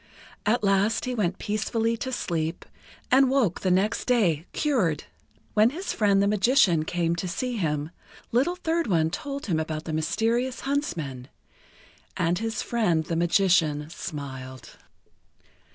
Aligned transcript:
At 0.47 0.63
last 0.63 1.05
he 1.05 1.13
went 1.13 1.37
peacefully 1.37 1.95
to 1.97 2.11
sleep, 2.11 2.65
and 3.11 3.29
woke 3.29 3.61
the 3.61 3.69
next 3.69 4.05
day 4.05 4.47
cured. 4.51 5.03
When 5.53 5.69
his 5.69 5.93
friend 5.93 6.23
the 6.23 6.27
Magician 6.27 6.85
came 6.85 7.15
to 7.17 7.27
see 7.27 7.57
him, 7.57 7.91
Little 8.31 8.55
Third 8.55 8.87
One 8.87 9.11
told 9.11 9.45
him 9.45 9.59
about 9.59 9.83
the 9.85 9.93
mysterious 9.93 10.61
huntsmen, 10.61 11.27
and 12.17 12.39
his 12.39 12.63
friend 12.63 13.03
the 13.03 13.15
Magician 13.15 13.91
smiled. 13.91 14.75